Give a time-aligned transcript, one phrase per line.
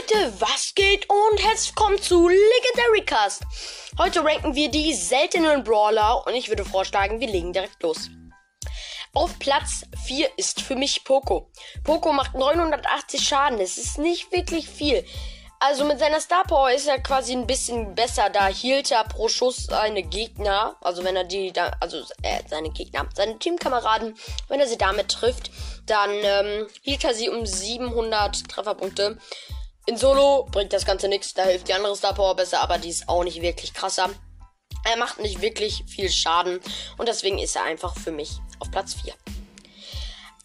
[0.00, 3.42] Leute, was geht und herzlich willkommen zu Legendary Cast.
[3.98, 8.10] Heute ranken wir die seltenen Brawler und ich würde vorschlagen, wir legen direkt los.
[9.14, 11.50] Auf Platz 4 ist für mich Poco.
[11.84, 15.04] Poco macht 980 Schaden, das ist nicht wirklich viel.
[15.60, 18.28] Also mit seiner Star Power ist er quasi ein bisschen besser.
[18.28, 23.08] Da hielt er pro Schuss seine Gegner, also wenn er die, also äh, seine Gegner,
[23.14, 24.18] seine Teamkameraden,
[24.48, 25.50] wenn er sie damit trifft,
[25.86, 29.18] dann ähm, hielt er sie um 700 Trefferpunkte.
[29.88, 32.88] In Solo bringt das Ganze nichts, da hilft die andere Star Power besser, aber die
[32.88, 34.10] ist auch nicht wirklich krasser.
[34.84, 36.60] Er macht nicht wirklich viel Schaden
[36.98, 39.14] und deswegen ist er einfach für mich auf Platz 4.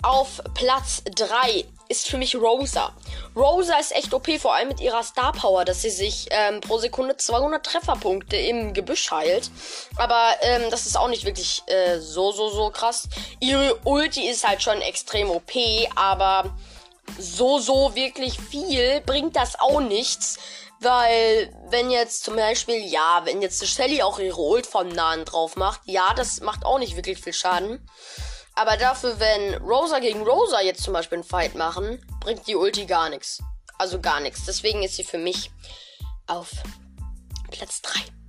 [0.03, 2.95] Auf Platz 3 ist für mich Rosa.
[3.35, 6.77] Rosa ist echt OP, vor allem mit ihrer Star Power, dass sie sich ähm, pro
[6.77, 9.49] Sekunde 200 Trefferpunkte im Gebüsch heilt.
[9.97, 13.09] Aber ähm, das ist auch nicht wirklich äh, so, so, so krass.
[13.39, 15.51] Ihre Ulti ist halt schon extrem OP,
[15.95, 16.55] aber
[17.17, 20.37] so, so wirklich viel bringt das auch nichts.
[20.79, 25.55] Weil, wenn jetzt zum Beispiel, ja, wenn jetzt Shelly auch ihre Ult vom Nahen drauf
[25.55, 27.87] macht, ja, das macht auch nicht wirklich viel Schaden.
[28.55, 32.85] Aber dafür, wenn Rosa gegen Rosa jetzt zum Beispiel einen Fight machen, bringt die Ulti
[32.85, 33.43] gar nichts.
[33.77, 34.45] Also gar nichts.
[34.45, 35.51] Deswegen ist sie für mich
[36.25, 36.49] auf
[37.51, 38.20] Platz 3.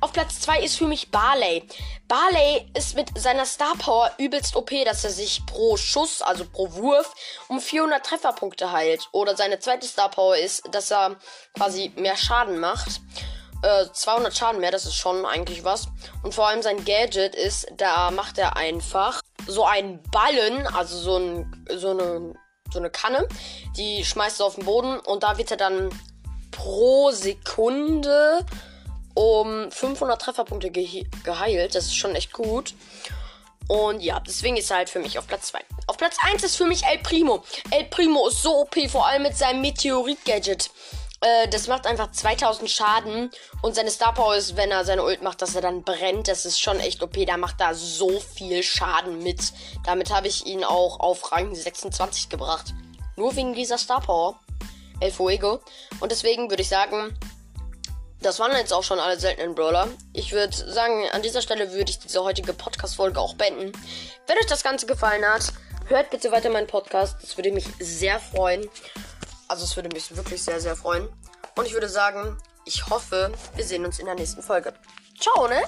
[0.00, 1.66] Auf Platz 2 ist für mich Barley.
[2.06, 6.72] Barley ist mit seiner Star Power übelst OP, dass er sich pro Schuss, also pro
[6.74, 7.12] Wurf,
[7.48, 9.08] um 400 Trefferpunkte heilt.
[9.12, 11.16] Oder seine zweite Star Power ist, dass er
[11.54, 13.00] quasi mehr Schaden macht
[13.62, 15.88] äh, 200 Schaden mehr, das ist schon eigentlich was.
[16.22, 21.16] Und vor allem sein Gadget ist, da macht er einfach so einen Ballen, also so,
[21.16, 22.34] ein, so, eine,
[22.72, 23.26] so eine Kanne,
[23.76, 25.90] die schmeißt er auf den Boden und da wird er dann
[26.50, 28.44] pro Sekunde
[29.18, 31.74] um 500 Trefferpunkte ge geheilt.
[31.74, 32.74] Das ist schon echt gut.
[33.66, 35.58] Und ja, deswegen ist er halt für mich auf Platz 2.
[35.88, 37.42] Auf Platz 1 ist für mich El Primo.
[37.72, 40.70] El Primo ist so OP, vor allem mit seinem Meteorit-Gadget.
[41.20, 43.32] Äh, das macht einfach 2000 Schaden.
[43.60, 46.28] Und seine Star Power ist, wenn er seine Ult macht, dass er dann brennt.
[46.28, 47.26] Das ist schon echt OP.
[47.26, 49.52] Da macht er so viel Schaden mit.
[49.84, 52.72] Damit habe ich ihn auch auf Rang 26 gebracht.
[53.16, 54.38] Nur wegen dieser Star Power.
[55.00, 55.60] El Fuego.
[55.98, 57.18] Und deswegen würde ich sagen,
[58.20, 59.88] das waren jetzt auch schon alle seltenen Brawler.
[60.12, 63.72] Ich würde sagen, an dieser Stelle würde ich diese heutige Podcast-Folge auch beenden.
[64.26, 65.52] Wenn euch das Ganze gefallen hat,
[65.86, 67.16] hört bitte weiter meinen Podcast.
[67.22, 68.68] Das würde mich sehr freuen.
[69.46, 71.08] Also es würde mich wirklich sehr, sehr freuen.
[71.56, 74.74] Und ich würde sagen, ich hoffe, wir sehen uns in der nächsten Folge.
[75.18, 75.62] Ciao, ne?